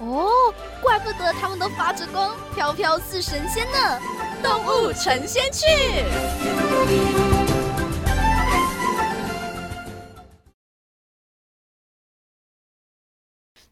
[0.00, 4.00] 哦，怪不得他们都发着光，飘飘似神仙呢！
[4.40, 5.66] 动物成仙去。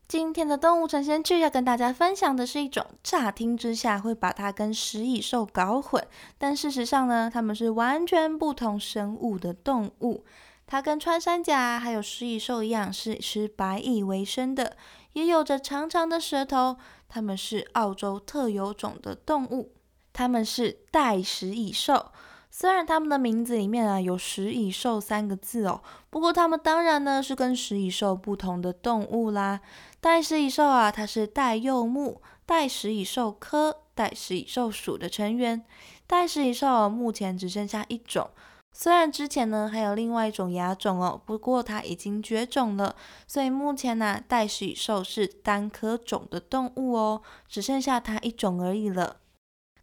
[0.09, 6.05] 今天的动物成仙去要跟大家分享的是一种乍听之下会把它跟食蚁兽搞混，
[6.39, 10.25] 但事实上呢，它们是完全不同生物的动物。
[10.67, 14.77] 它跟穿山甲还有食蚁兽一样，是吃白蚁为生的，
[15.13, 16.77] 也有着长长的舌头。
[17.09, 19.73] 它们是澳洲特有种的动物，
[20.13, 22.11] 它们是袋食蚁兽。
[22.51, 29.61] 虽然它们的名字里面啊有食蚁兽三个字哦，不过它们当然呢是跟食蚁兽不同的动物啦。
[30.01, 35.65] 袋食蚁兽啊，它是袋鼬目袋食蚁兽科袋食蚁兽属的成员。
[36.09, 38.31] 袋食蚁兽目前只剩下一种。
[38.79, 42.95] 虽然之前呢还有另外一种亚种哦，不过它已经绝种了，
[43.27, 49.17] 所以目前呢袋鼠蚁兽是单科种的动物哦，只剩下它一种而已了。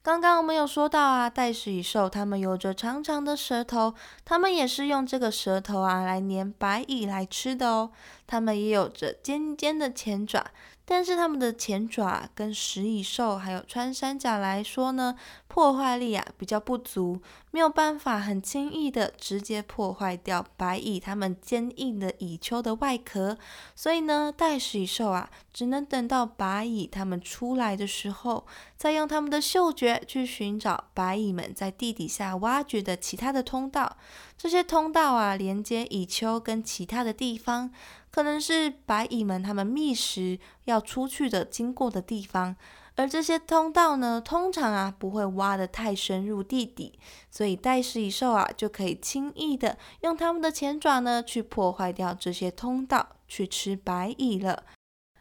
[0.04, 7.90] 刚刚我们有说到啊，袋鼠蚁兽它们有着长长的舌头，它们也是用这个舌头啊来粘白蚁来吃的哦。
[8.28, 10.46] 它们也有着尖尖的前爪。
[10.86, 15.16] 但是它们的前爪跟食蚁兽还有穿山甲来说呢，
[15.54, 23.38] 破坏力啊比较不足，没有办法很轻易的直接破坏掉白蚁它们坚硬的蚁丘的外壳，
[23.76, 33.98] 所以呢，袋鼠蚁兽啊只能等到白蚁它们出来的时候，再用它们的嗅觉去寻找白蚁们在地底下挖掘的其他的通道，
[34.36, 37.72] 这些通道啊连接蚁丘跟其他的地方。
[38.10, 42.56] 可能是白蚁们它们觅食要出去的经过的地方，
[42.96, 47.00] 而这些通道呢，通常啊不会挖得太深入地底，
[47.32, 54.64] 所以袋食蚁兽啊就可以轻易的用它们的前爪呢去破坏掉这些通道，去吃白蚁了。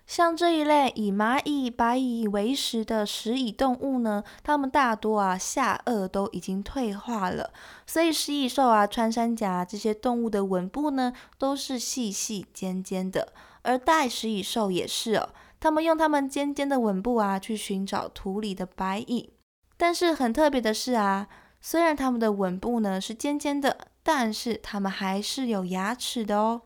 [0.04, 7.50] 像这一类以蚂蚁、白蚁为食的食蚁动物呢，它们大多啊下颚都已经退化了，
[7.86, 13.32] 所以食蚁兽啊、穿山甲这些动物的吻部呢都是细细尖尖的，
[13.62, 15.30] 而袋食蚁兽也是哦，
[15.62, 19.32] 它们用它们尖尖的吻部啊去寻找土里的白蚁。
[19.76, 21.28] 但是很特别的是啊，
[21.60, 26.62] 虽然它们的吻部呢是尖尖的，但是它们还是有牙齿的哦。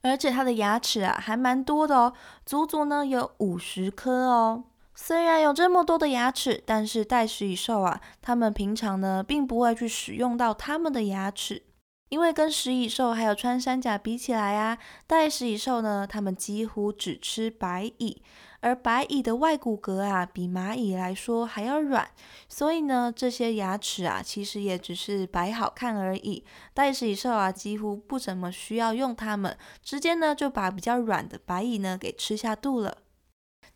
[0.00, 2.14] 而且它的牙齿啊还蛮多的哦，
[2.46, 4.64] 足足呢有五十颗哦。
[4.94, 11.64] 虽然有这么多的牙齿，但是袋食蚁兽啊，它们平常呢并不会去使用到它们的牙齿，
[12.08, 18.22] 因为跟食蚁兽还有穿山甲比起来啊，袋食蚁兽呢，它们几乎只吃白蚁。
[18.60, 22.10] 而白蚁的外骨骼啊，比蚂蚁来说还要软，
[22.48, 26.44] 所以呢，这些牙齿啊，其实也只是摆好看而已。
[26.74, 32.98] 袋食蚁兽啊，几乎不怎么需要用它们，直接呢就把比较软的白蚁呢给吃下肚了。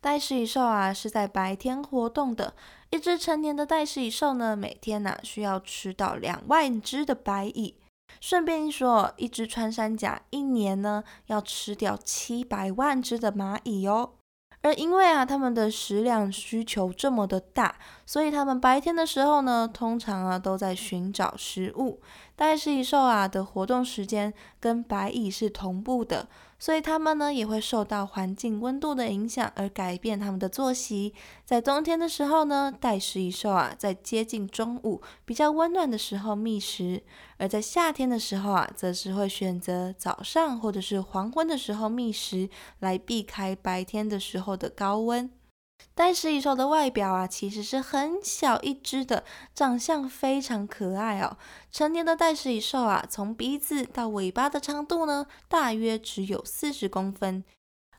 [0.00, 2.54] 袋食蚁兽啊，是在白天活动的。
[2.90, 7.76] 一只成年的袋食蚁兽呢，每天呢需要吃到两万只的白蚁。
[8.22, 14.10] 顺便一说，一只穿山甲一年呢要吃掉七百万只的蚂蚁哦。
[14.60, 17.74] 而因为啊，它们的食量需求这么的大，
[18.06, 22.00] 所以它们白天的时候呢，通常啊都在寻找食物。
[22.34, 26.28] 袋食蚁兽啊的活动时间跟白蚁是同步的。
[26.58, 31.12] 所以它们呢也会受到环境温度的影响而改变它们的作息。
[31.44, 37.02] 在冬天的时候呢，袋食蚁兽啊在接近中午比较温暖的时候觅食；
[37.36, 42.48] 而在夏天的时候啊，则是会选择早上或者是黄昏的时候觅食，
[42.78, 45.28] 来避开白天的时候的高温。
[45.94, 49.24] 袋食蚁兽的外表啊，其实是很小一只的，
[49.54, 51.36] 长相非常可爱哦。
[51.70, 57.44] 成年的袋食蚁兽啊，从鼻子到尾巴的长度呢，大约只有四十公分。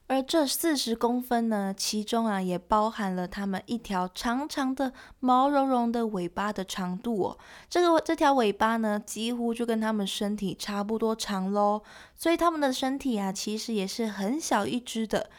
[0.08, 7.38] 而这四十公分呢，其中啊，也包含了它们一条长长的、毛茸茸的尾巴的长度哦。
[7.70, 11.82] 这个这条尾巴呢，几乎就跟它们身体差不多长喽。
[12.16, 15.30] 所以它们的身体啊，其实也是很小一只的。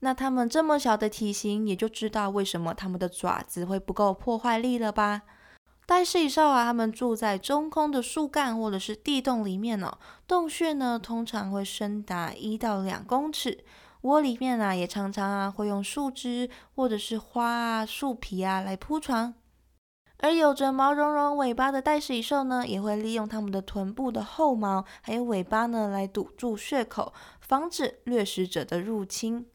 [0.00, 5.22] 那它们这么小的体型，也就知道为什么它们的爪子会不够破坏力了吧？
[5.86, 9.98] 袋鼠蚁兽啊，它们住在中空的树干或者是地洞里面哦。
[10.26, 13.64] 洞穴呢，通常会深达一到两公尺。
[14.02, 19.34] 窝里面啊也常常啊会用树枝或者是花啊、树皮啊来铺床。
[20.18, 29.46] 而有着毛茸茸尾巴的袋鼠蚁兽呢，也会利用它们的臀部的后毛还有尾巴呢来堵住血口，防止掠食者的入侵。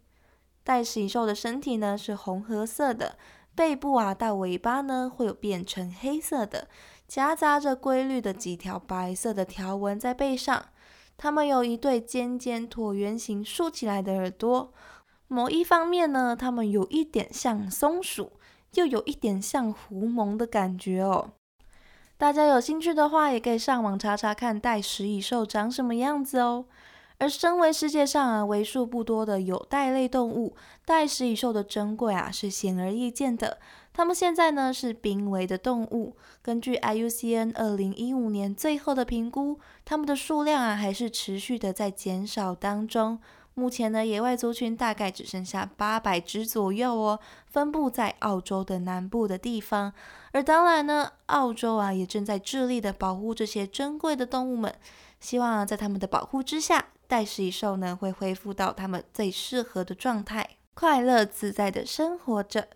[0.63, 3.17] 袋鼠蚁兽的身体呢是红褐色的，
[3.53, 6.67] 背部啊到尾巴呢会有变成黑色的，
[7.07, 10.65] 夹杂着规律的几条白色的条纹在背上。
[11.17, 14.73] 它们有一对尖尖椭圆形竖起来的耳朵，
[15.27, 18.33] 某一方面呢，它们有一点像松鼠。
[18.75, 21.33] 又有一点像狐獴的感觉哦。
[22.17, 26.65] 大家有兴趣的话，也可以上网查查看袋鼠蚁兽长什么样子哦。
[27.23, 33.59] 而身为世界上啊为数不多的有袋类动物，袋食蚁兽的珍贵啊是显而易见的。
[33.93, 36.17] 它们现在呢是濒危的动物。
[36.41, 43.17] 根据 IUCN 二零一五年最后的评估，它们的数量啊还是持续的在减少当中。
[43.53, 49.93] 目前呢，野外族群大概只剩下八百只左右哦，分布在澳洲的南部的地方。
[50.33, 54.75] 而当然呢，澳洲啊也正在致力的保护这些珍贵的动物们，
[55.21, 62.67] 希望啊在他们的保护之下，袋食蚁兽呢会恢复到它们最适合的状态，快乐自在的生活着。